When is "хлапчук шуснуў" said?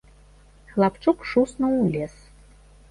0.71-1.73